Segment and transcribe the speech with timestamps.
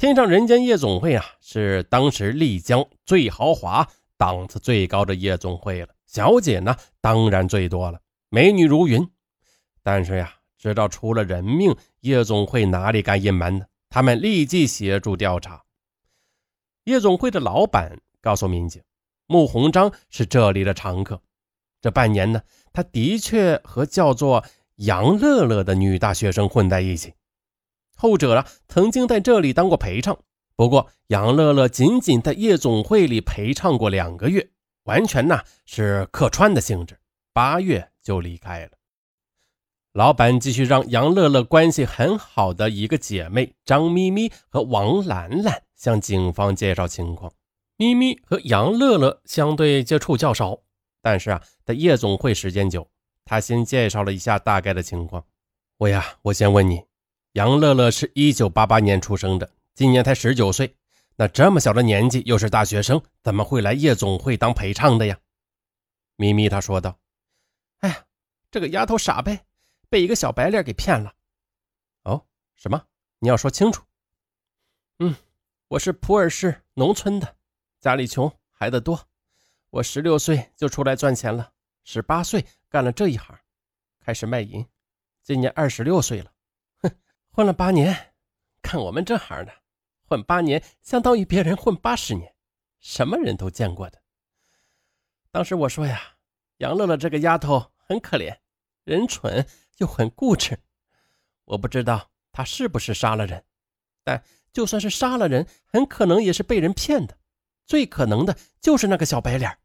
[0.00, 5.88] 天上人间夜总会啊，是当时丽江最豪华、档次最高的夜总会了。
[6.06, 8.00] 小姐呢，当然最多了，
[8.30, 9.06] 美女如云。
[9.82, 13.66] 但是呀，知道出了人命，夜总会哪里敢隐瞒呢？
[13.90, 15.62] 他们立即协助调查。
[16.84, 18.82] 夜总会的老板告诉民警，
[19.26, 21.20] 穆鸿章是这里的常客。
[21.82, 22.40] 这半年呢，
[22.72, 24.42] 他的确和叫做
[24.76, 27.12] 杨乐乐的女大学生混在一起。
[28.00, 30.18] 后者啊，曾经在这里当过陪唱，
[30.56, 34.48] 不过杨乐乐仅仅在夜总会里陪唱过两个月，
[34.84, 36.98] 完全呢是客串的性质，
[37.34, 38.70] 八月就离开了。
[39.92, 47.30] 老板继续让杨乐乐关系很好的一个姐妹张咪咪和王兰兰向警方介绍情况。
[47.76, 50.60] 咪咪和杨乐乐相对接触较少，
[51.02, 52.88] 但是啊，在夜总会时间久，
[53.26, 55.22] 他先介绍了一下大概的情况。
[55.76, 56.89] 我呀，我先问你。
[57.34, 60.76] 杨乐乐是一九八八年出生的，今年才十九岁。
[61.14, 65.16] 那这么小的年纪，又是大学生，怎么会来夜总会当陪唱的呀？
[66.16, 66.98] 咪咪他说道
[67.80, 68.04] ：“哎呀，
[68.50, 69.44] 这个丫头傻呗，
[69.88, 71.14] 被一个小白脸给骗了。”
[72.02, 72.84] 哦，什么？
[73.20, 73.84] 你要说清楚。
[74.98, 75.14] 嗯，
[75.68, 77.36] 我是普洱市农村的，
[77.78, 79.06] 家里穷，孩子多。
[79.70, 81.52] 我十六岁就出来赚钱了，
[81.84, 83.38] 十八岁干了这一行，
[84.00, 84.66] 开始卖淫，
[85.22, 86.32] 今年二十六岁了。
[87.32, 88.14] 混了八年，
[88.60, 89.52] 看我们这行的，
[90.02, 92.34] 混八年相当于别人混八十年，
[92.80, 94.02] 什么人都见过的。
[95.30, 96.16] 当时我说呀，
[96.56, 98.36] 杨乐乐这个丫头很可怜，
[98.82, 99.46] 人蠢
[99.78, 100.58] 又很固执。
[101.44, 103.44] 我不知道她是不是杀了人，
[104.02, 107.16] 但就算是杀了人，很可能也是被人骗的。
[107.64, 109.56] 最可能的就是那个小白脸。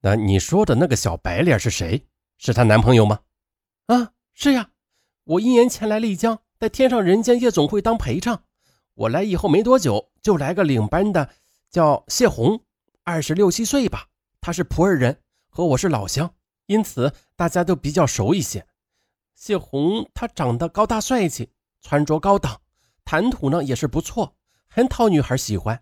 [0.00, 2.08] 那你说的那个小白脸是谁？
[2.38, 3.20] 是她男朋友吗？
[3.86, 4.70] 啊，是呀。
[5.30, 8.42] 我一年前来丽江，在天上人间夜总会当陪唱。
[8.94, 11.30] 我来以后没多久，就来个领班的，
[11.70, 12.64] 叫谢红，
[13.04, 14.08] 二十六七岁吧。
[14.40, 16.34] 他是普洱人，和我是老乡，
[16.66, 18.66] 因此大家都比较熟一些。
[19.36, 22.60] 谢红她长得高大帅气，穿着高档，
[23.04, 24.34] 谈吐呢也是不错，
[24.68, 25.80] 很讨女孩喜欢。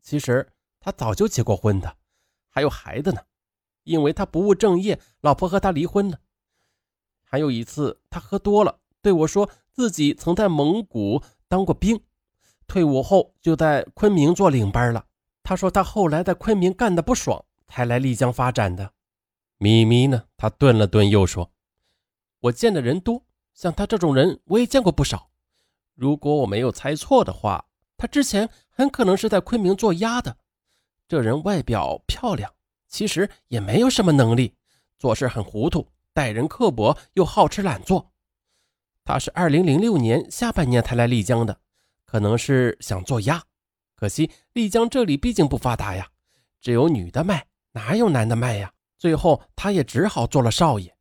[0.00, 1.96] 其实他早就结过婚的，
[2.48, 3.22] 还有孩子呢。
[3.82, 6.20] 因为他不务正业，老婆和他离婚了。
[7.30, 12.00] 还有一次，他喝多了，对我说自己曾在蒙古当过兵，
[12.66, 15.04] 退伍后就在昆明做领班了。
[15.42, 18.92] 他说他后来在昆明干的不爽，才来丽江发展的。
[19.58, 20.24] 咪咪呢？
[20.38, 21.50] 他顿了顿，又说
[22.40, 25.30] ：“我见的人多，像他这种人我也见过不少。
[25.94, 27.66] 如果我没有猜错的话，
[27.98, 30.38] 他之前很可能是在昆明做鸭的。
[31.06, 32.54] 这人外表漂亮，
[32.86, 34.54] 其实也没有什么能力，
[34.98, 35.86] 做事很糊涂。”
[36.18, 38.10] 待人刻薄又好吃懒做，
[39.04, 41.60] 他是二零零六年下半年才来丽江的，
[42.04, 43.40] 可能是想做鸭。
[43.94, 46.08] 可惜丽江这里毕竟不发达呀，
[46.60, 48.72] 只有女的卖，哪有男的卖呀？
[48.98, 50.92] 最后他也只好做了少爷。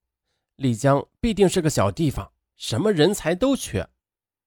[0.57, 3.89] 丽江必定是个小地方，什么人才都缺。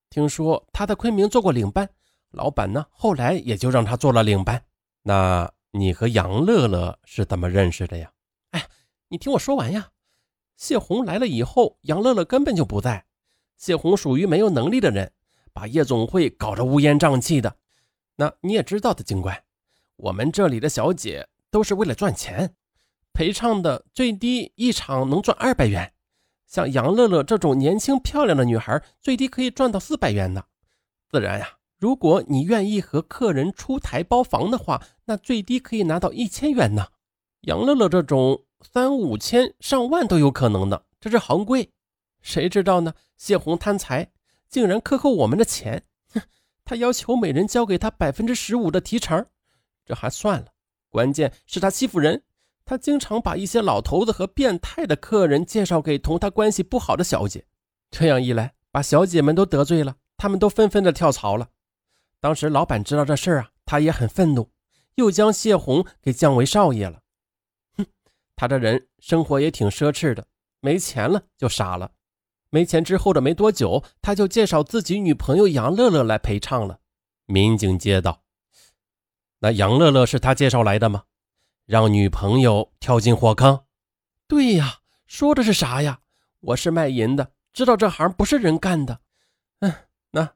[0.09, 1.91] 听说他在昆明做过领班，
[2.31, 4.65] 老板呢后来也就让他做了领班。
[5.03, 8.13] 那你和杨乐乐是怎么认识的呀？
[8.53, 8.69] 哎，
[9.09, 9.89] 你听我说完呀。
[10.61, 13.07] 谢红来了以后，杨乐乐根本就不在。
[13.57, 15.11] 谢红属于没有能力的人，
[15.55, 17.57] 把夜总会搞得乌烟瘴气的。
[18.17, 19.43] 那你也知道的，警官，
[19.97, 22.55] 我们这里的小姐都是为了赚钱，
[23.15, 25.95] 陪唱的最低一场能赚二百元。
[26.47, 30.45] 像杨乐乐这种年轻漂亮的女孩，最低可以赚到四百元呢。
[31.11, 36.89] 自然呀，如果你愿意和客人出台包房的话，那最低可以拿到一千元呢。
[37.41, 38.45] 杨乐乐这种。
[38.63, 41.71] 三五千、上万都有可能的，这是行规。
[42.21, 42.95] 谁知道呢？
[43.17, 44.11] 谢红贪财，
[44.49, 45.83] 竟然克扣我们的钱。
[46.13, 46.21] 哼，
[46.65, 49.27] 他要求每人交给他百分之十五的提成，
[49.85, 50.47] 这还算了。
[50.91, 52.23] 关键是他欺负人，
[52.65, 57.47] 他经常把一些老头子和变态的客人介绍给同他关系不好的小姐。
[57.91, 61.49] 这样一来，把小姐们都得罪了，他们都纷纷的跳槽了。
[62.21, 64.51] 当时老板知道这事儿啊，他也很愤怒，
[64.97, 67.01] 又将谢红给降为少爷了。
[68.41, 70.27] 他这人生活也挺奢侈的，
[70.61, 71.93] 没钱了就傻了。
[72.49, 76.79] 没钱之后的没多久，他就介绍自己女朋友杨乐乐来陪唱了。
[77.27, 78.23] 民警接道
[79.41, 81.03] ：“那杨乐乐是他介绍来的吗？
[81.67, 83.67] 让女朋友跳进火坑
[84.27, 86.01] ？”“对呀，说的是啥呀？
[86.41, 89.01] 我是卖淫的，知道这行不是人干的。
[89.59, 89.71] 嗯，
[90.13, 90.33] 那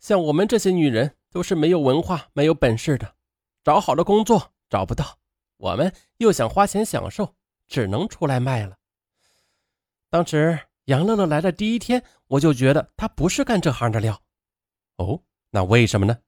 [0.00, 3.14] 像我们这些女人都是没有文化、没有本事的，
[3.62, 5.18] 找好的工作找不到，
[5.58, 7.32] 我们又想花钱享受。”
[7.66, 8.76] 只能出来卖了。
[10.10, 14.22] 当时杨乐乐来的第一天，我就觉得他不是干这行的料。
[14.96, 16.18] 哦，那为什么呢？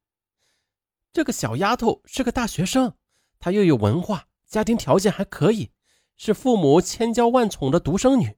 [1.13, 2.95] 这个小丫头是个大学生，
[3.39, 5.73] 她又有文化，家庭条件还可以，
[6.17, 8.37] 是父母千娇万宠的独生女。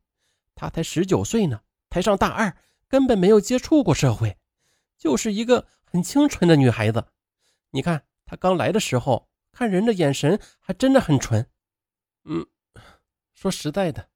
[0.55, 1.61] 她才十九岁呢，
[1.91, 2.57] 才上大二，
[2.87, 4.37] 根本没有接触过社会，
[4.97, 7.05] 就是一个很清纯的女孩子。
[7.71, 11.49] 你看她刚来的时候，看人的眼神还真的很纯。
[12.25, 12.47] 嗯，
[13.39, 14.09] 说实在的，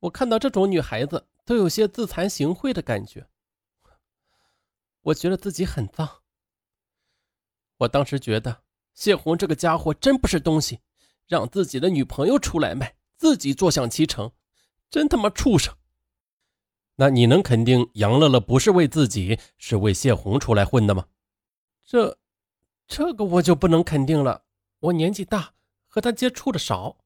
[0.00, 3.28] 我看到这种女孩子都有些自惭形秽的感觉。
[5.02, 6.22] 我觉得自己很脏。
[7.76, 10.80] 我当时觉得谢红这个家伙真不是东西，
[11.28, 14.32] 让自己的女朋友出来卖，自己坐享其成，
[14.90, 15.72] 真他妈畜生！
[16.96, 21.06] 那你能肯定杨乐乐不是为自己，是为谢红出来混的吗？
[21.84, 22.18] 这，
[22.88, 24.42] 这个我就不能肯定了。
[24.80, 25.54] 我年纪大，
[25.86, 26.96] 和他接触的少。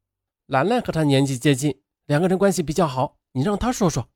[0.46, 3.19] 兰兰和他年纪接近，两个人关系比较好。
[3.32, 4.08] 你让他说说。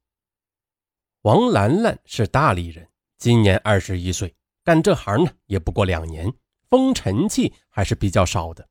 [1.22, 6.32] 王兰兰是大理人，今年二十一岁，干这行呢也不过两年。
[6.68, 8.68] 风尘气还是比较少的。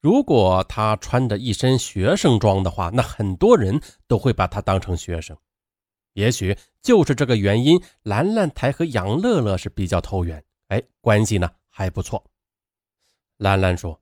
[0.00, 5.34] 如果他穿着一身学生装的话，那很多人都会把他当成学生。
[6.12, 12.22] 也许就是这个原因，兰兰才和杨乐乐是比较投缘，哎，关系呢还不错。
[13.38, 13.98] 兰兰说：“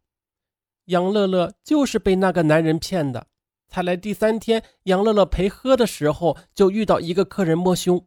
[0.93, 3.27] 杨乐乐就是被那个男人骗的。
[3.67, 8.07] 才来第三天，杨乐乐陪喝的时候，就遇到一个客人摸胸。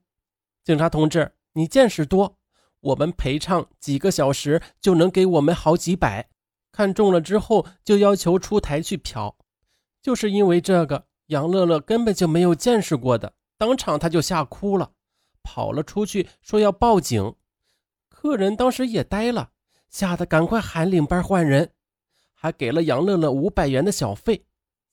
[0.64, 2.38] 警察同志，你见识多。”
[2.86, 6.30] 我们陪唱几个小时就能给我们好几百，
[6.72, 9.36] 看中了之后就要求出台去嫖，
[10.04, 14.92] 就是因为这个，杨乐乐根本就没有见识过的，当场他就吓哭了，
[15.42, 17.34] 跑了出去说要报警，
[18.08, 19.50] 客人当时也呆了，
[19.90, 21.72] 吓得赶快喊领班换人，
[22.46, 24.46] 还给了杨乐乐五百元的小费。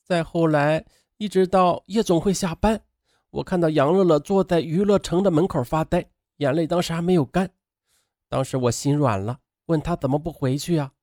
[0.03, 0.83] 再后来，
[1.17, 2.81] 一直到夜总会下班，
[3.29, 6.03] 我看到杨乐乐坐在娱乐城的门口发呆，
[6.37, 7.47] 眼泪当时还没有干。
[8.27, 10.93] 当时我心软了，问他怎么不回去呀？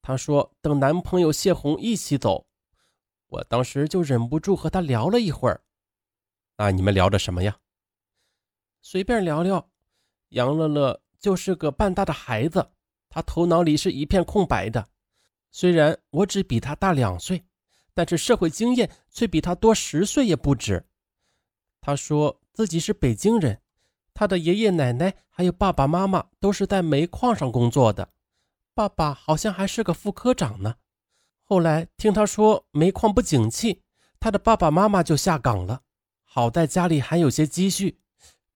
[0.00, 2.48] 他说等男朋友谢红一起走。
[3.28, 5.62] 我当时就忍不住和他聊了一会儿。
[6.56, 7.56] 那你们聊的什么呀？
[8.80, 9.70] 随便聊聊。
[10.30, 12.72] 杨乐乐就是个半大的孩子，
[13.08, 14.88] 他头脑里是一片空白的。
[15.52, 17.44] 虽然我只比他大两岁，
[17.94, 20.84] 但是社会经验却比他多十岁也不止。
[21.80, 23.60] 他说自己是北京人。
[24.14, 28.10] 他的爷爷奶奶还有爸爸妈妈都是在煤矿上工作的，
[28.74, 30.74] 爸爸好像还是个副科长呢。
[31.44, 33.82] 后来听他说煤矿不景气，
[34.20, 35.82] 他的爸爸妈妈就下岗了。
[36.24, 38.00] 好在家里还有些积蓄，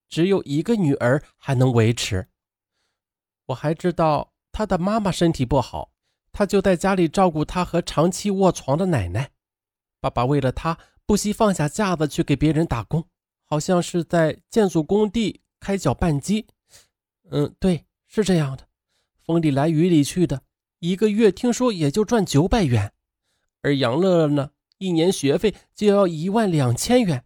[0.08, 2.28] 只有一个女儿还能维持。
[3.46, 5.90] 我还知道他的妈妈身体不好，
[6.36, 9.30] 他就在家里照顾他和长期卧床的奶奶。
[10.00, 13.08] 爸爸为了他，不惜放下架子去给别人打工，
[13.46, 15.40] 好像是在建筑工地。
[15.58, 16.46] 开搅拌机，
[17.30, 18.68] 嗯，对，是这样的，
[19.24, 20.42] 风里来雨里去的，
[20.80, 22.92] 一个月听说也就赚九百元，
[23.62, 27.24] 而杨乐乐呢，一年学费就要一万两千元，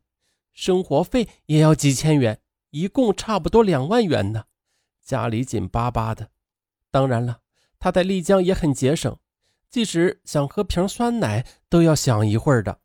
[0.54, 2.40] 生活费也要几千元，
[2.70, 4.44] 一共差不多两万元呢，
[5.02, 6.30] 家里紧巴巴的。
[6.90, 7.39] 当然了，
[7.80, 9.18] 他在丽江也很节省，
[9.70, 12.78] 即使想喝瓶酸奶都要想一会儿的。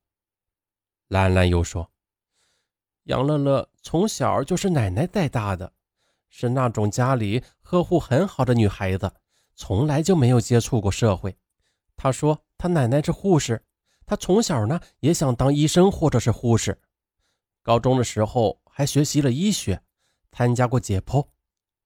[1.09, 1.91] 兰兰又说。
[3.03, 5.71] 杨乐乐从小就是奶奶带大的，
[6.29, 9.13] 是那种家里呵护很好的女孩子，
[9.53, 11.37] 从来就没有接触过社会。
[11.95, 13.63] 她说她奶奶是护士，
[14.05, 16.81] 她从小呢也想当医生或者是护士。
[17.61, 19.83] 高中的时候还学习了医学，
[20.31, 21.27] 参加过解剖。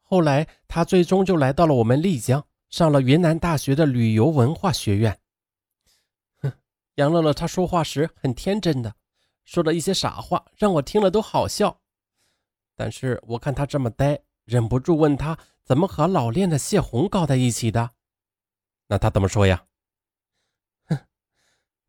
[0.01, 5.19] 后来她最终就来到了我们丽江，上了云南大学的旅游文化学院。
[6.41, 6.53] 哼，
[6.95, 8.95] 杨乐乐他说话时很天真的。
[9.43, 11.81] 说了一些傻话，让我听了都好笑。
[12.75, 17.91] 但是我看他这么呆，忍不住问他怎么和老练的谢红搞在一起的。
[18.87, 19.65] 那他怎么说呀？
[20.85, 20.99] 哼，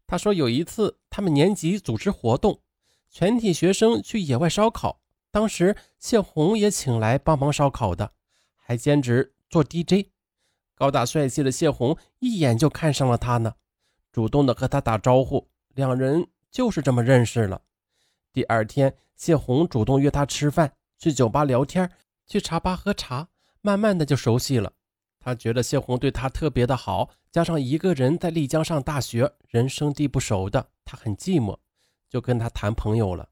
[0.07, 2.63] 他说有一次他们年级组织活动，
[3.11, 8.15] 全体学生去野外烧烤，当时谢红也请来帮忙烧烤的，
[8.57, 10.09] 还兼职做 DJ。
[10.81, 13.53] 高大帅气的谢红一眼就看上了他呢，
[14.11, 16.27] 主动的和他打招呼，两人。
[16.51, 17.63] 就是这么认识了。
[18.33, 21.89] 第二天，谢红主动约他吃饭，去酒吧聊天，
[22.27, 23.29] 去茶吧喝茶，
[23.61, 24.73] 慢慢的就熟悉了。
[25.21, 31.57] 他觉得谢红对他特别的好，加上一个人在丽江上大学，人生地不熟的，他很寂寞，
[32.09, 33.29] 就跟他谈朋友了。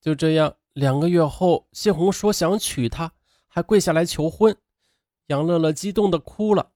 [0.00, 3.10] 就这样，两个月后，谢红说想娶她，
[3.48, 4.56] 还跪下来求婚。
[5.26, 6.70] 杨乐乐激动的哭了。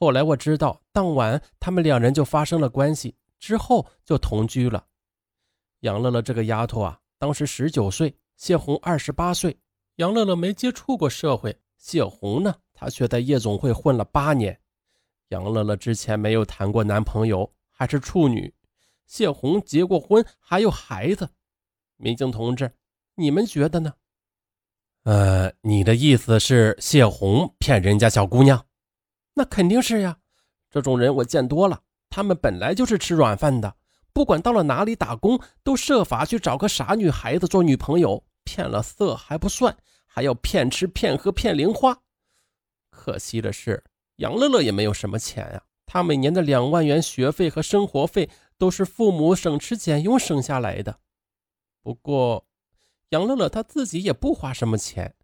[0.00, 4.86] 后来我知道，当晚他们两人就发生了关系，之后就同居了。
[5.80, 9.54] 杨乐乐这个丫头啊，当时十九岁，谢红二十八岁。
[9.96, 14.58] 杨乐乐没接触过社会，谢红呢，她却在夜总会混了八年。
[15.28, 18.50] 杨乐乐之前没有谈过男朋友，还是处女。
[19.06, 21.28] 谢红结过婚，还有孩子。
[21.98, 22.72] 民警同志，
[23.16, 23.92] 你们觉得呢？
[25.02, 28.64] 呃，你的意思是谢红骗人家小姑娘？
[29.34, 30.18] 那肯定是呀，
[30.70, 31.80] 这种人我见多了。
[32.08, 33.76] 他们本来就是吃软饭的，
[34.12, 41.96] 不管到了哪里打工，都设法去找个傻女孩子做女朋友，骗了色还不算，还要骗吃骗喝骗零花。
[42.90, 43.84] 可惜的是，
[44.16, 45.62] 杨乐乐也没有什么钱呀。
[45.86, 51.00] 他每年的两万元学费和生活费都是父母省吃俭用省下来的。
[51.82, 52.46] 不过，
[53.08, 55.14] 杨乐乐她自己也不花什么钱，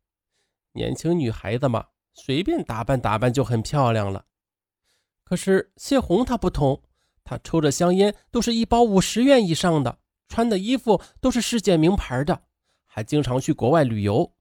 [0.73, 1.87] 年轻女孩子嘛，
[2.17, 4.25] 随便打扮打扮就很漂亮了。
[5.23, 6.83] 可是谢红她不同，
[7.23, 12.45] 她抽着香烟都是一包五十元以上的，穿的衣服都是世界名牌的，
[12.87, 14.33] 还经常去国外旅游。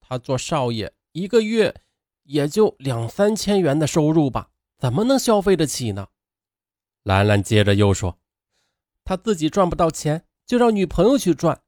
[0.00, 1.82] 她做少爷，一个月
[2.24, 6.08] 也就两三千元的收入吧，怎么能消费得起呢？
[7.02, 8.20] 兰兰接着又说
[9.02, 11.62] ：“他自己赚不到钱，就让女朋友去赚。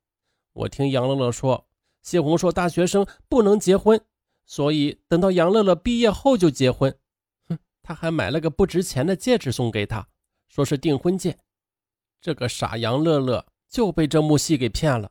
[0.53, 1.67] 我听杨乐乐说，
[2.03, 4.01] 谢红说大学生不能结婚，
[4.47, 6.97] 所以等到杨乐乐毕业后就结婚。”
[7.49, 10.09] 哼他还买了个不值钱的戒指送给他，
[10.49, 11.39] 说是订婚戒。
[12.21, 15.11] 这个傻杨乐乐就被这幕戏给骗了。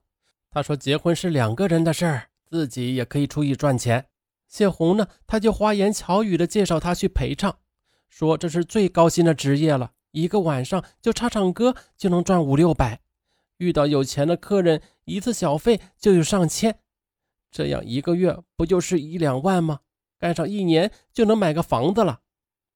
[0.49, 4.07] 他说结婚是两个人的事儿，自己也可以出去赚钱。
[4.47, 7.57] 谢红呢，他就花言巧语的介绍他去陪唱，
[8.07, 13.01] 说这是最高薪的职业了，一个晚上就唱唱歌就能赚五六百，
[13.57, 16.79] 遇到有钱的客人，一次小费就有上千，
[17.53, 19.79] 这样一个月不就是一两万吗？
[20.19, 22.21] 干上一年就能买个房子了。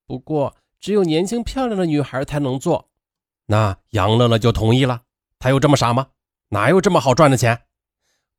[0.06, 2.90] 不过，只有年轻漂亮的女孩才能做。
[3.48, 5.02] 那杨乐乐就同意了。
[5.40, 6.10] 他有这么傻吗？
[6.50, 7.64] 哪有这么好赚的钱？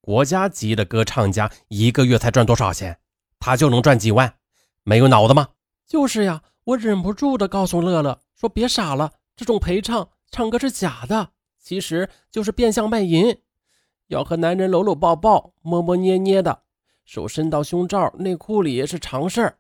[0.00, 2.98] 国家级的歌唱家一个月才赚多少钱？
[3.40, 4.36] 他就能赚几万？
[4.84, 5.48] 没有脑子吗？
[5.86, 13.36] 就是呀，我忍不住的告诉乐乐说：“别傻了，这种陪唱唱歌是假的，其实就是变相卖淫，
[14.08, 16.64] 要和男人搂搂抱抱、摸摸捏捏的，
[17.06, 19.58] 手伸到胸罩、内裤里是常事儿。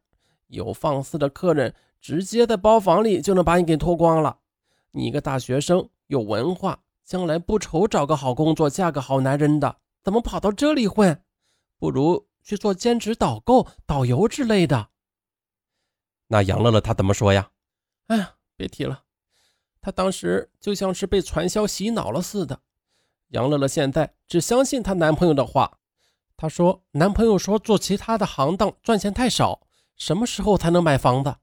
[0.48, 4.38] 有放肆的客人。”直接在包房里就能把你给脱光了。
[4.92, 11.24] 你一个大学生，有文化，将来不愁找个好工作，嫁个好男人的，怎么跑到这里混？
[11.76, 14.90] 不如去做兼职导购、导游之类的。
[16.28, 17.50] 那杨乐乐他怎么说呀？
[18.06, 19.02] 哎呀，别提了，
[19.80, 22.60] 他当时就像是被传销洗脑了似的。
[23.28, 25.78] 杨乐乐现在只相信她男朋友的话。
[26.36, 29.66] 她说，男朋友说做其他的行当赚钱太少，
[29.96, 31.36] 什么时候才能买房子？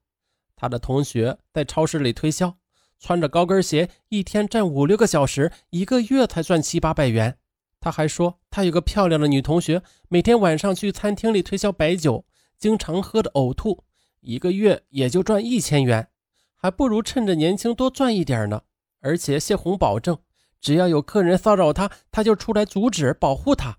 [0.56, 2.58] 她的同学在超市里推销，
[2.98, 7.38] 穿着高跟鞋，一天站五六个小时，一个月才赚七八百元。
[7.82, 12.26] 他还说，他有个漂亮的女同学，每天晚上去餐厅里推销白酒，
[12.58, 13.84] 经常喝的呕吐，
[14.22, 16.08] 一个月也就赚一千元，
[16.56, 18.64] 还不如趁着年轻多赚一点呢。
[19.02, 20.18] 而且谢红保证，
[20.66, 23.78] 只要有客人骚扰他，他就出来阻止保护他。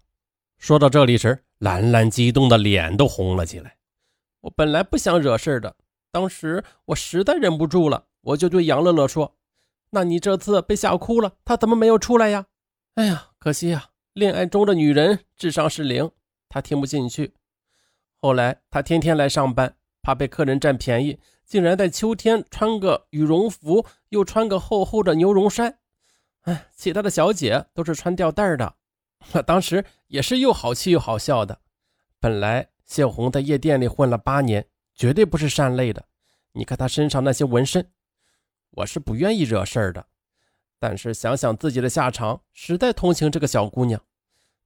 [0.57, 3.79] 说到这里时，兰兰激动的脸都红了起来。
[4.43, 5.75] 我本来不想惹事的。
[6.13, 9.35] 当时我实在忍不住了，我就对杨乐乐说
[9.91, 12.47] ：“那你这次被吓哭了，他怎么没有出来呀？”
[12.95, 16.09] 哎呀，可惜呀，恋爱中的女人智商是零，
[16.49, 17.35] 他听不进去。
[18.21, 25.81] 后来他天天来上班，怕被客人占便宜，竟然在秋天穿个羽绒服，又穿个厚厚的牛绒衫。
[26.47, 28.75] 哎，其他的小姐都是穿吊带的。
[29.33, 31.61] 我 当时也是又好气又好笑的。
[32.19, 34.67] 本来谢红在夜店里混了八年。
[34.99, 36.07] 绝对不是善类的，
[36.53, 37.87] 你看她身上那些纹身，
[38.71, 40.07] 我是不愿意惹事儿的。
[40.79, 44.01] 但是想想自己的下场，实在同情这个小姑娘。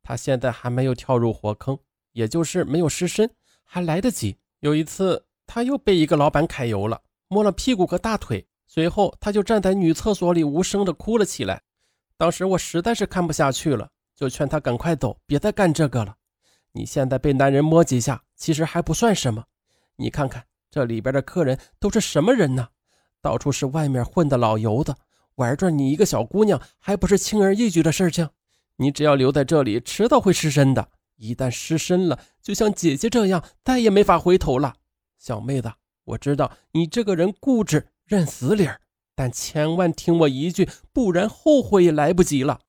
[0.05, 1.77] 她现在还没有跳入火坑，
[2.13, 3.29] 也就是没有失身，
[3.65, 4.39] 还来得及。
[4.61, 11.61] 有一次，她又被一个老板揩油了，摸了屁股和大腿，随后她就站在女厕所里无声的哭了起来。
[12.21, 16.15] 当时我实在是看不下去了，就劝她赶快走，别再干这个了。
[16.73, 19.43] 你现在被男人摸几下，其实还不算什么。
[19.97, 22.69] 你看看这里边的客人都是什么人呢？
[23.23, 24.95] 到处是外面混的老油子，
[25.37, 28.29] 玩转你一个小姑娘还不是轻而易举的事情？
[28.77, 30.91] 你只要留在这里，迟早会失身的。
[31.17, 34.75] 一旦失身了，就像姐姐这样，再也没法回头了。
[35.17, 35.73] 小妹子，
[36.05, 38.79] 我知道你这个人固执认死理儿，
[39.14, 42.61] 但千万听我一句，不然后悔也来不及了。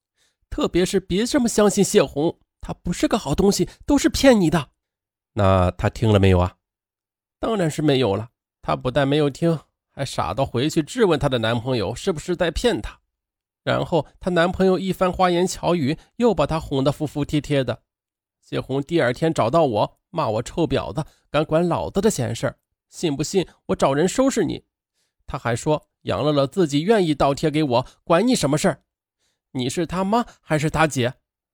[0.49, 4.69] 特别是别这么相信谢红，她不是个好东西，都是骗你的。
[5.33, 6.57] 那她听了没有啊？
[7.39, 8.29] 当然是没有了。
[8.61, 9.59] 她不但没有听，
[9.91, 12.99] 还傻到回去质问她的男朋友是不是在骗她。
[13.63, 17.83] 然后她男朋友一番花言巧语，又把她哄得服服帖帖的。
[18.41, 22.57] 谢红第二天找到我，骂我臭婊子，敢管老子的闲事儿，
[22.89, 24.65] 信不信我找人收拾你？
[25.31, 28.83] 他还说杨乐乐自己愿意倒贴给我，管你什么事儿？
[29.51, 31.13] 你是他妈还是他姐？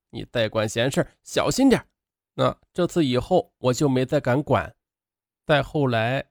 [0.10, 1.86] 你再管闲事小心点
[2.34, 4.74] 那这次以后我就没再敢管。
[5.46, 6.26] 再后来，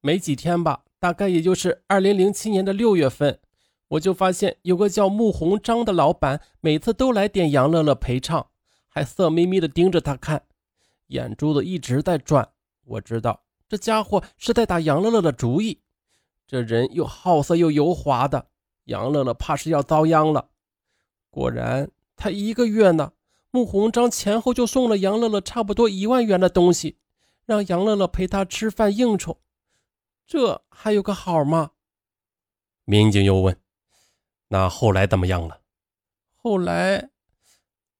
[0.00, 3.40] 没几天吧，大概也就是二零零七年的六月份，
[3.88, 8.50] 我就发现有个叫穆鸿章的老板，每次都来点杨乐乐陪唱，
[8.86, 10.44] 还色眯眯的盯着他看，
[11.08, 12.48] 眼珠子一直在转。
[12.84, 15.80] 我知道这家伙是在打杨乐乐的主意，
[16.48, 18.48] 这人又好色又油滑的，
[18.84, 20.48] 杨乐乐怕是要遭殃了。
[21.30, 23.12] 果然，他一个月呢，
[23.50, 26.96] 穆鸿章前后就送了杨乐乐差不多一万元的东西，
[27.44, 29.40] 让杨乐乐陪他吃饭应酬。
[30.26, 31.72] 这还有个好吗？
[32.84, 33.60] 民警又问
[34.48, 35.60] ：“那后来怎么样了？”
[36.34, 37.10] 后来，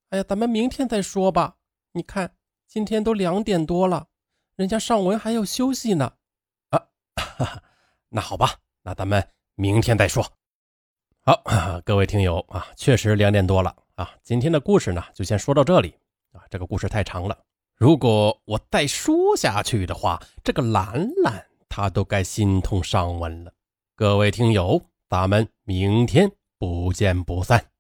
[0.09, 1.57] 哎呀，咱们明天再说吧。
[1.93, 2.35] 你看，
[2.67, 4.09] 今天都两点多了，
[4.57, 6.15] 人家尚文还要休息呢。
[6.71, 7.63] 啊，哈哈，
[8.11, 10.33] 那好吧，那咱们明天再说。
[11.21, 11.43] 好，
[11.85, 14.15] 各位听友啊，确实两点多了啊。
[14.23, 15.95] 今天的故事呢，就先说到这里
[16.33, 16.43] 啊。
[16.49, 17.39] 这个故事太长了，
[17.75, 23.53] 如果我再说下去的话，这个兰兰她都该心痛上文了。
[23.95, 27.71] 各位听友，咱们明天不见不散。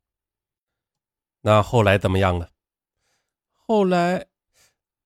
[1.41, 2.51] 那后来怎么样了？
[3.55, 4.27] 后来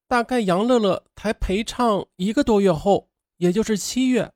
[0.08, 4.32] 大概杨乐乐才陪唱一个多月后，也就是七月，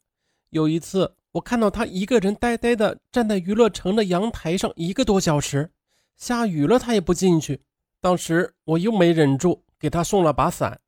[0.50, 1.16] 有一次。
[1.32, 5.70] 我看到他一个人呆呆的站在娱乐城的阳台上一个多小时，
[6.16, 7.62] 下雨了他也不进去。
[8.00, 10.80] 当时我又没忍住，给他送了把伞。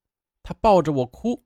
[0.43, 1.45] 他抱着我哭，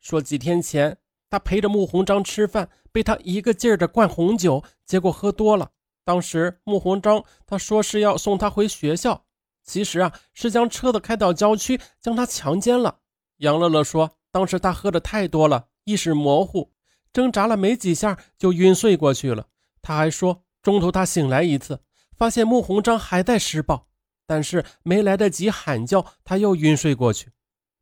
[0.00, 0.96] 说几天前
[1.28, 5.72] 他陪着穆鸿章吃饭，被他一个劲儿的灌红酒，结果喝多了。
[6.02, 9.26] 当时穆鸿章他说是要送他回学校，
[9.62, 13.00] 其实啊是将车子开到郊区将他强奸了。
[13.38, 16.72] 杨乐乐说，当时他喝的太多了，意识模糊。
[17.16, 19.48] 挣扎了没几下就晕睡过去了。
[19.80, 21.80] 他还说，中途他醒来一次，
[22.14, 23.88] 发现穆鸿章还在施暴，
[24.26, 27.30] 但是没来得及喊叫，他又晕睡过去。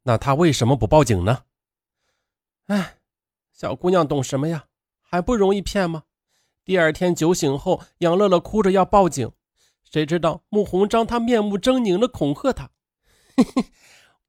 [0.04, 1.46] 那他为什么不报警呢？
[2.66, 2.98] 哎，
[3.52, 4.66] 小姑娘懂什么呀？
[5.00, 6.04] 还不容易骗吗？
[6.64, 9.32] 第二天酒醒后，杨乐乐哭着要报警，
[9.82, 12.70] 谁知道穆鸿章他面目狰狞的恐吓他
[13.36, 13.64] ：“嘿嘿，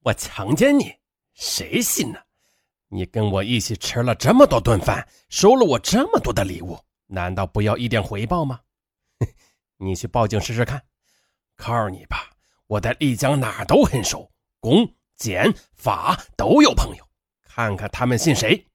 [0.00, 0.94] 我强奸你，
[1.32, 2.18] 谁信呢？”
[2.88, 8.60] 你跟我一起吃了这么多顿饭，收了我这么多的礼物，难道不要一点回报吗？
[9.78, 10.82] 你去报警试试看。
[11.56, 12.30] 告诉你吧，
[12.66, 17.04] 我在丽江哪都很熟，公检法都有朋友，
[17.42, 18.66] 看看他们信谁。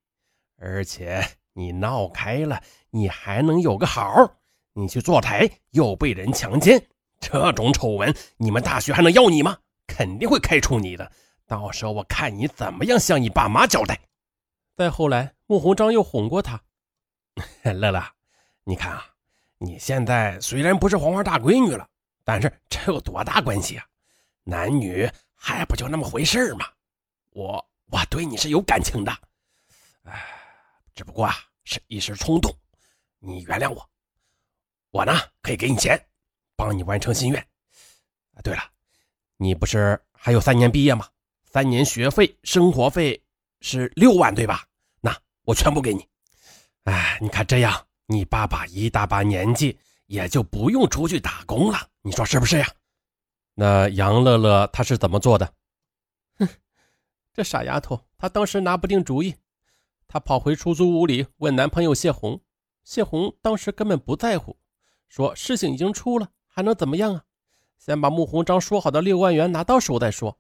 [0.58, 4.38] 而且你闹开了，你还能有个好。
[4.74, 6.88] 你去坐台又被人强奸，
[7.20, 9.58] 这种丑闻，你们大学还能要你吗？
[9.88, 11.12] 肯定会开除你的。
[11.52, 14.00] 到时候我看你怎么样向你爸妈交代。
[14.74, 16.58] 再后来，穆鸿章又哄过他。
[17.62, 18.02] 乐乐，
[18.64, 19.06] 你看啊，
[19.58, 21.86] 你现在虽然不是黄花大闺女了，
[22.24, 23.86] 但是这有多大关系啊？
[24.46, 26.66] 男女还不就那么回事吗？
[27.32, 29.12] 我我对你是有感情的，
[30.04, 30.26] 哎，
[30.96, 31.36] 只不过啊
[31.66, 32.50] 是一时冲动，
[33.20, 33.90] 你原谅我。
[34.92, 36.02] 我呢可以给你钱，
[36.56, 37.46] 帮你完成心愿。
[38.36, 38.64] 啊，对了，
[39.36, 41.06] 你不是还有三年毕业吗？
[41.52, 43.22] 三年学费、生活费
[43.60, 44.64] 是六万，对吧？
[45.02, 46.08] 那我全部给你。
[46.86, 51.78] 哎，你看这样，你爸爸一大把年纪，也就不用出去打工了。
[52.04, 52.68] 你说是不是呀？
[53.54, 55.54] 那杨乐乐他是怎么做的？
[56.40, 56.48] 哼，
[57.34, 59.36] 这傻丫头，她当时拿不定主意，
[60.08, 62.40] 她跑回出租屋里问男朋友谢红。
[62.86, 64.58] 谢红当时根本不在乎，
[65.10, 67.26] 说事情已经出了，还能怎么样啊？
[67.78, 70.40] 先把穆鸿章说好的六万元拿到手再说。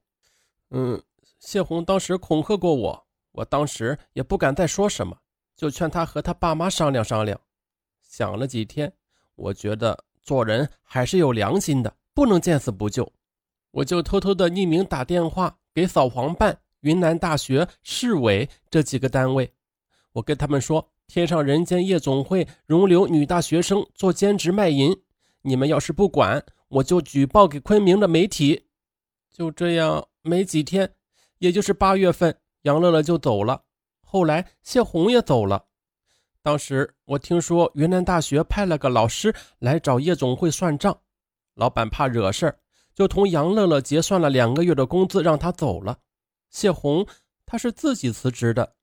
[0.71, 1.01] 嗯，
[1.39, 5.17] 谢红当时恐吓过我，我当时也不敢再说什么，
[5.55, 7.39] 就劝他和他爸妈商量商量。
[8.01, 8.91] 想了几天，
[9.35, 13.11] 我觉得做人还是有良心的，不能见死不救。
[13.71, 19.53] 我就偷偷的匿名打电话给扫黄办、云南大学、市委这几个单位，
[20.13, 24.95] 我跟他们说，天上人间夜总会容留女大学生做兼职卖淫，
[25.41, 28.67] 你们要是不管，我就举报给昆明的媒体。
[29.33, 30.07] 就这样。
[30.23, 30.95] 没几天，
[31.39, 33.63] 也就是八月份，杨乐乐就走了。
[34.01, 35.65] 后来谢红也走了。
[36.43, 41.01] 当时我听说云南大学派了个老师来找夜总会算账，
[41.55, 42.59] 老板怕惹事儿，
[42.93, 45.99] 就同杨乐乐结算了两个月的工资，让他走了。
[46.49, 47.05] 谢红
[47.45, 48.75] 他是自己辞职的。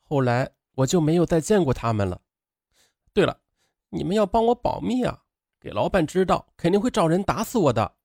[0.00, 2.20] 后来我就没有再见过他们了。
[3.12, 3.40] 对了，
[3.88, 5.22] 你们要帮我保密啊，
[5.58, 7.96] 给老板知道肯定会找人打死我的。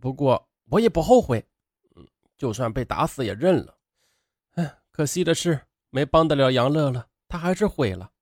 [0.00, 1.46] 不过我也不后悔。
[2.38, 3.76] 就算被打死也认了，
[4.54, 8.12] 嗯，可惜的是没帮得了杨乐乐，他还是毁了。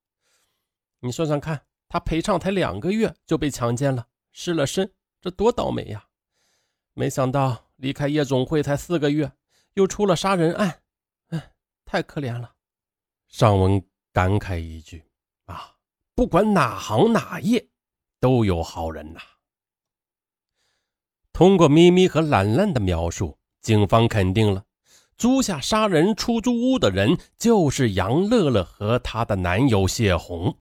[1.01, 6.09] 你算算看，他陪唱才两个月就被强奸了，失了身，这多倒霉呀！
[6.95, 9.31] 没想到离开夜总会才四个月，
[9.75, 10.83] 又出了杀人案，
[11.29, 11.53] 哎，
[11.85, 12.55] 太可怜了。
[13.29, 15.05] 尚文感慨一句
[15.45, 15.77] ：“啊，
[16.15, 17.69] 不管哪行哪业，
[18.19, 19.21] 都有好人呐。”
[21.35, 24.63] 通过咪咪和兰兰的描述，警方肯定了
[25.19, 30.57] 租下杀人出租屋的人就是杨乐乐和她的男友谢红。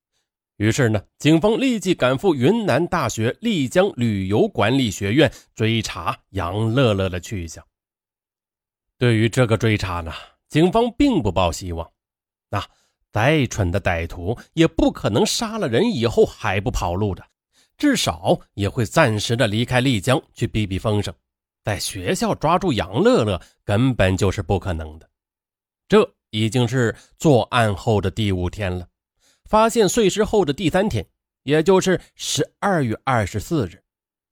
[0.58, 7.64] 于是呢，警方立即赶赴云南大学丽江旅游管理学院追查杨乐乐的去向。
[8.98, 10.12] 对于这个追查呢，
[10.50, 11.88] 警方并不抱希望。
[12.50, 12.66] 那
[13.12, 17.24] 再蠢的歹徒也不可能杀了人以后还不跑路的。
[17.78, 21.14] 至少也会暂时的离开丽江去避避风声，
[21.66, 25.10] 在学校抓住杨乐乐根本就是不可能的。
[25.88, 28.88] 这已经是作案后的第五天了，
[29.46, 31.04] 发现碎尸后的第三天，
[31.42, 33.84] 也就是十二月二十四日，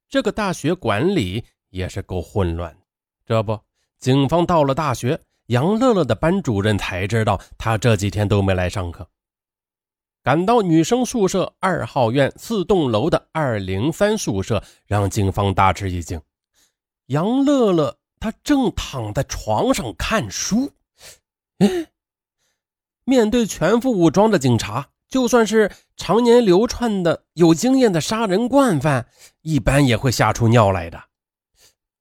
[0.08, 2.78] 这个大学管理也是够混乱。
[3.26, 3.60] 这不，
[3.98, 9.10] 警方到了大学，杨乐乐的班主任才知道他这几天都没来上课。
[10.22, 16.22] 赶到女生宿舍二号院四栋楼的二零三宿舍，让警方大吃一惊。
[17.08, 20.72] 杨乐乐她正躺在床上看书。
[21.60, 21.88] 哎，
[23.04, 29.08] 面对全副武装的警察，就算是常年流窜的有经验的杀人惯犯，
[29.42, 31.04] 一般也会吓出尿来的。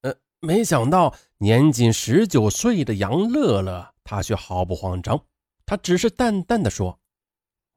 [0.03, 5.25] 呃，没想到年仅十九岁的杨乐乐，他却毫不慌张，
[5.67, 6.99] 他只是淡淡的说。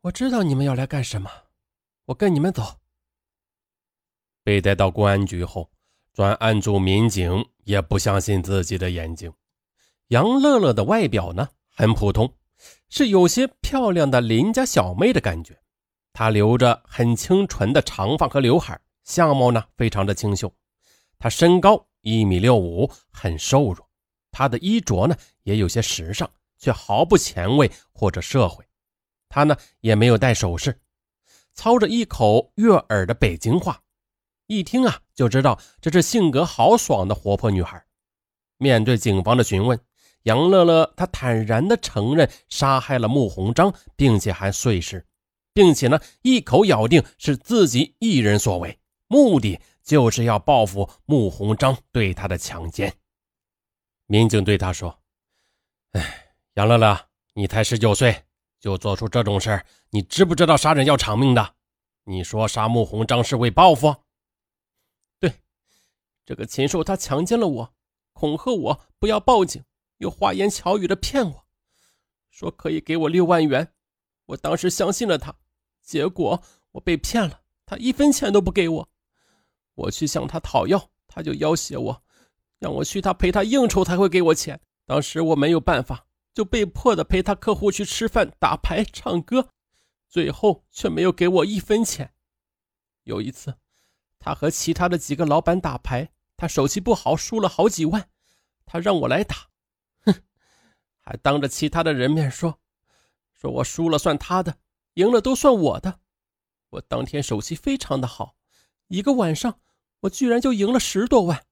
[0.01, 1.29] 我知道你们要来干什么，
[2.05, 2.79] 我跟你们走。
[4.43, 5.71] 被带到公安局后，
[6.15, 9.33] 专案组民警也不相信自己的眼睛。
[10.07, 12.33] 杨乐乐的外表呢，很普通，
[12.87, 15.59] 是有些漂亮的邻家小妹的感觉。
[16.13, 20.49] 她留着很清纯的长发和刘海，相貌呢非常的清秀。
[21.19, 23.85] 她身高一米六五，很瘦弱。
[24.31, 28.63] 她的衣着呢也有些时尚，却毫不前卫或者社会。
[29.27, 30.79] 她呢也没有戴首饰，
[31.53, 33.81] 操着一口悦耳的北京话，
[34.47, 37.83] 一听啊就知道这是性格豪爽的活泼女孩。
[38.57, 39.79] 面对警方的询问，
[40.23, 45.05] 杨乐乐她坦然地承认杀害了穆鸿章，并且还碎尸，
[45.53, 52.93] 并且呢一口咬定是自己一人所为，目的就是要报复穆鸿章对她的强奸。
[54.07, 54.99] 民警对他说
[55.93, 58.23] ：“哎，杨乐乐，你才十九岁。”
[58.57, 61.53] 就做出这种事儿，你知不知道杀人要偿命的？
[62.05, 63.95] 你说杀穆鸿章是为报复？
[66.25, 67.73] 这个禽兽他强奸了我，
[68.13, 69.63] 恐吓我不要报警，
[69.97, 71.45] 又花言巧语的骗我，
[72.29, 73.73] 说可以给我六万元。
[74.25, 75.35] 我当时相信了他，
[75.81, 78.89] 结果我被骗了，他一分钱都不给我。
[79.75, 82.03] 我去向他讨要，他就要挟我，
[82.59, 84.59] 让我去他陪他应酬才会给我钱。
[84.85, 86.07] 当时我没有办法。
[86.35, 89.47] 就被迫的陪他客户去吃饭、打牌、唱歌，
[90.09, 92.13] 最后却没有给我一分钱。
[93.03, 93.55] 有一次，
[94.19, 96.11] 他和其他的几个老板打牌，
[96.45, 98.07] 他手气不好，输了好几万，
[98.67, 99.49] 他让我来打，
[100.01, 100.13] 哼，
[100.99, 102.59] 还当着其他的人面说，
[103.33, 104.59] 说我输了算他的，
[104.93, 106.01] 赢了都算我的。
[106.69, 108.35] 我当天手气非常的好，
[108.89, 109.59] 一个晚上
[110.01, 111.47] 我居然就赢了十多万，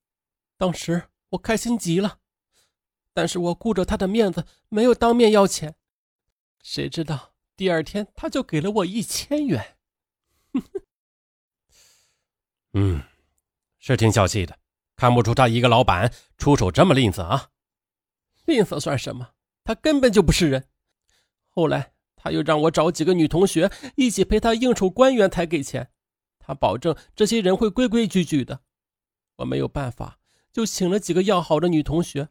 [0.57, 2.19] 当时我开心极了。
[3.11, 5.73] 但是我顾着他的面子，没有当面要钱。
[6.61, 9.75] 谁知道第二天他就给了我一千元。
[12.73, 13.01] 嗯，
[13.79, 14.59] 是挺小气的，
[15.03, 17.49] 看不出他一个老板出手这么吝啬啊。
[18.45, 19.31] 吝啬算什么？
[19.65, 20.69] 他根本就不是人。
[21.49, 25.91] 后来他又让我找几个女同学一起陪他应酬官员才给钱，
[26.39, 28.61] 他保证这些人会规规矩矩的。
[29.35, 30.19] 我没有办法，
[30.53, 32.29] 就请了几个要好的女同学。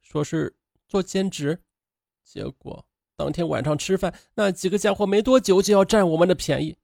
[0.00, 0.54] 说是
[0.86, 1.60] 做兼职，
[2.22, 6.78] 结果当天晚上吃饭，那几个家伙没多久就要占我们的便宜，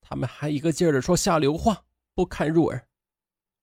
[0.00, 2.86] 他们还一个劲儿的说下流话，不堪入耳。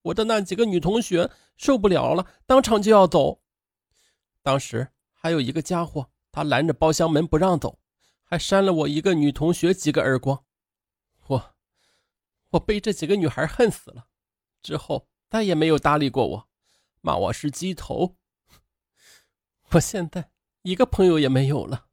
[0.08, 3.42] 我的那几个女同学受不了了，当场就要走。
[4.42, 7.80] 当时还有一个家伙，他拦着包厢门不让走，
[8.24, 10.44] 还扇了我一个女同学几个耳光。
[11.28, 11.56] 我，
[12.52, 14.08] 我被这几个女孩恨死了，
[14.62, 16.50] 之后再也没有搭理过我，
[17.02, 18.16] 骂我是鸡头。
[19.72, 21.88] 我现在一个朋友也没有了。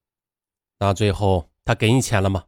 [0.78, 2.46] 那最后他给你钱了吗？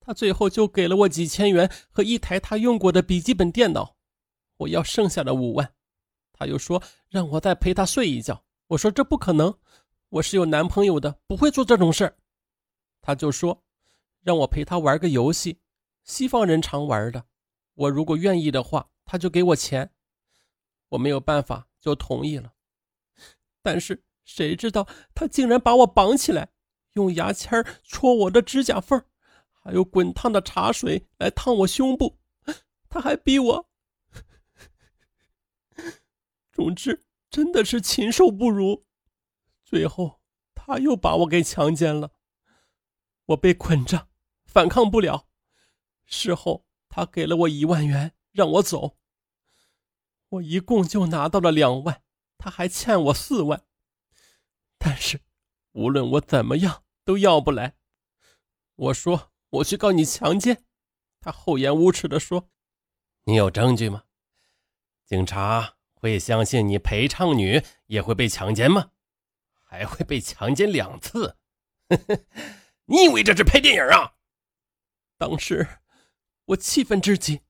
[0.00, 3.95] 他最后就给了我几千元和一台他用过的笔记本电脑。
[4.56, 5.72] 我要剩下的五万，
[6.32, 8.44] 他又说让我再陪他睡一觉。
[8.68, 9.56] 我说这不可能，
[10.08, 12.16] 我是有男朋友的，不会做这种事儿。
[13.00, 13.62] 他就说
[14.22, 15.60] 让我陪他玩个游戏，
[16.04, 17.24] 西方人常玩的。
[17.74, 19.90] 我如果愿意的话，他就给我钱。
[20.88, 22.52] 我没有办法，就同意了。
[23.62, 26.48] 但是谁知道他竟然把我绑起来，
[26.94, 29.00] 用牙签戳我的指甲缝，
[29.50, 32.18] 还有滚烫的茶水来烫我胸部。
[32.88, 33.68] 他还逼我，
[36.56, 38.86] 总之真的是禽兽不如。
[39.62, 40.22] 最后
[40.54, 42.12] 他又把我给强奸了，
[43.26, 44.08] 我被捆着，
[44.46, 45.28] 反抗不了。
[46.06, 48.96] 事后他给了我一万元，让我走。
[50.30, 52.02] 我一共就拿到了两万，
[52.38, 53.66] 他还欠我四万。
[54.78, 55.20] 但是
[55.72, 57.76] 无论我怎么样都要不来。
[58.76, 60.64] 我说我去告你强奸，
[61.20, 62.48] 他厚颜无耻的说。
[63.24, 64.04] 你有证据吗？
[65.04, 65.75] 警察
[66.06, 68.92] 会相信你陪唱女也会被强奸吗？
[69.64, 71.36] 还会被强奸两次？
[72.86, 74.14] 你以为这是拍电影啊？
[75.18, 75.66] 当时
[76.44, 77.40] 我气愤至极，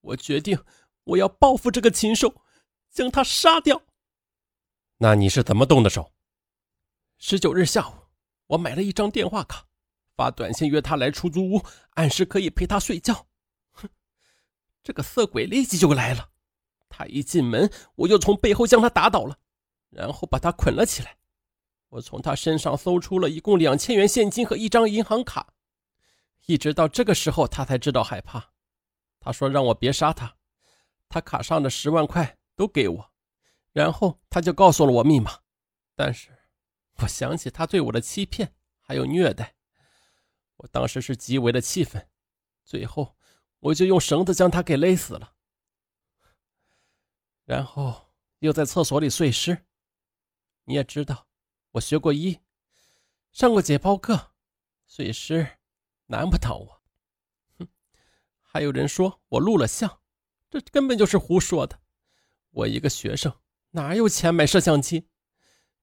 [0.00, 0.64] 我决定
[1.04, 2.42] 我要报复这个禽兽，
[2.90, 3.82] 将他杀掉。
[4.98, 6.12] 那你是怎么动的手？
[7.18, 7.92] 十九日下午，
[8.48, 9.68] 我买了一张电话卡，
[10.16, 13.28] 发短信约他来出租屋，按时可以陪他睡觉。
[13.70, 13.88] 哼
[14.82, 16.32] 这个色鬼立即就来了，
[16.96, 19.36] 他一进门，我就从背后将他打倒了，
[19.90, 21.16] 然后把他捆了起来。
[21.88, 25.54] 我从他身上搜出了一共两千元现金和一张银行卡。
[26.46, 28.52] 一直到这个时候，他才知道害怕。
[29.18, 30.36] 他说让我别杀他，
[31.08, 33.10] 他卡上的十万块都给我，
[33.72, 35.40] 然后他就告诉了我密码。
[35.96, 36.28] 但是，
[36.98, 39.54] 我想起他对我的欺骗还有虐待，
[40.58, 42.08] 我当时是极为的气愤。
[42.64, 43.16] 最后。
[43.64, 45.33] 我就用绳子将他给勒死了，
[47.44, 49.66] 然后又在厕所里碎尸。
[50.64, 51.26] 你也知道，
[51.72, 52.40] 我学过医，
[53.32, 54.32] 上过解剖课，
[54.86, 55.58] 碎尸
[56.06, 56.82] 难不倒我。
[57.58, 57.68] 哼，
[58.40, 60.00] 还有人说我录了像，
[60.48, 61.80] 这根本就是胡说的。
[62.50, 63.32] 我一个学生
[63.70, 65.08] 哪有钱买摄像机？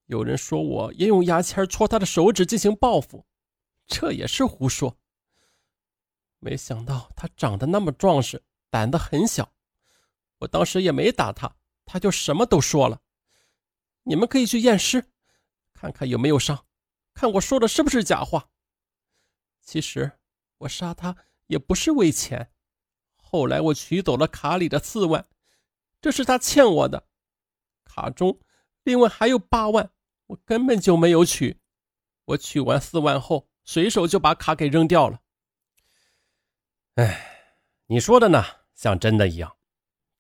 [0.06, 3.26] 有人说我也用牙签戳他的手指进行报复，
[3.86, 4.98] 这也是胡说。
[6.40, 9.54] 没想到他长得那么壮实，胆子很小。
[10.42, 13.02] 我当时也没打他，他就什么都说了。
[14.04, 15.06] 你们可以去验尸，
[15.74, 16.66] 看看有没有伤，
[17.14, 18.50] 看我说的是不是假话。
[19.62, 20.20] 其实
[20.60, 21.16] 我杀他
[21.48, 22.52] 也不是为钱。
[23.16, 25.28] 后来我取走了卡里的四万，
[26.02, 27.08] 这是他欠我的。
[27.86, 28.40] 卡中
[28.84, 29.92] 另外还有八万，
[30.28, 31.60] 我根本就没有取。
[32.26, 35.22] 我取完四万后，随手就把卡给扔掉了。
[36.96, 39.56] 哎，你说的呢，像真的一样。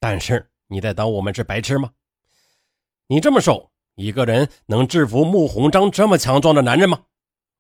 [0.02, 1.92] 但是你在当我们是白痴吗？
[3.06, 7.04] 你这么瘦，一个人能制服穆鸿章这么强壮的男人吗？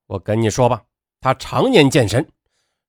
[0.07, 0.83] 我跟你说吧，
[1.19, 2.27] 他常年健身，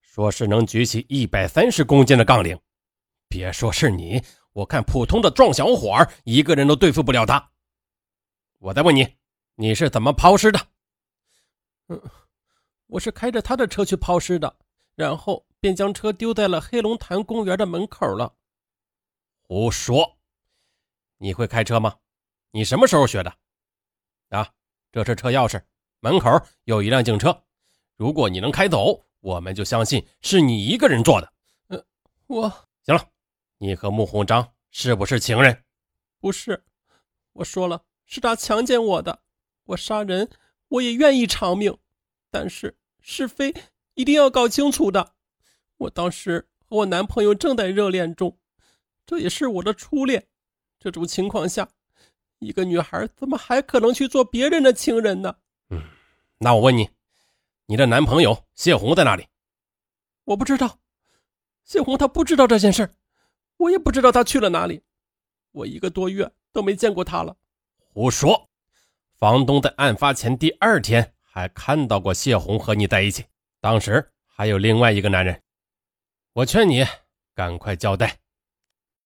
[0.00, 2.58] 说是能举起一百三十公斤的杠铃。
[3.28, 4.22] 别说是你，
[4.54, 7.50] 我看普通的壮小伙一个人都对付不了他。
[8.58, 9.06] 我再问你，
[9.56, 10.58] 你是怎么抛尸的？
[11.88, 12.00] 嗯，
[12.86, 14.56] 我是开着他的车去抛尸的，
[14.94, 15.44] 然后。
[15.62, 18.34] 便将车丢在了黑龙潭公园的门口了。
[19.52, 20.16] 胡说！
[21.18, 21.98] 你会开车吗？
[22.52, 23.36] 你什么时候学的？
[24.30, 24.50] 啊，
[24.90, 25.62] 这是车钥匙，
[26.00, 26.30] 门口
[26.64, 27.44] 有一辆警车。
[27.96, 31.30] 如果你能开走，我们就相信是你一个人做的。
[31.68, 31.84] 呃，
[32.28, 32.48] 我
[32.82, 33.06] 行了。
[33.58, 35.62] 你和穆鸿章是不是情人？
[36.18, 36.64] 不是。
[37.34, 39.20] 我说了，是他强奸我的。
[39.64, 40.30] 我杀人，
[40.68, 41.76] 我也愿意偿命，
[42.30, 43.54] 但是是非
[43.92, 45.12] 一定要搞清楚的。
[45.76, 48.38] 我当时和我男朋友正在热恋中，
[49.06, 50.26] 这也是我的初恋。
[50.78, 51.68] 这种情况下，
[52.38, 55.36] 一个女孩怎么还可能去做别人的情人呢？
[55.70, 55.82] 嗯，
[56.38, 56.90] 那我问你，
[57.66, 59.26] 你的男朋友谢红在哪里？
[60.24, 60.78] 我不知道，
[61.64, 62.90] 谢红他不知道这件事
[63.58, 64.82] 我也不知道他去了哪里。
[65.52, 67.36] 我一个多月都没见过他了。
[67.76, 68.48] 胡说！
[69.18, 73.24] 房东在案发前第二天还看到过谢红和你在一起，
[73.60, 75.40] 当时还有另外一个男人。
[76.32, 76.84] 我劝你
[77.34, 78.18] 赶快交代，